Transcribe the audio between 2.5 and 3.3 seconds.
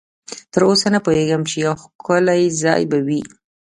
ځای به وي.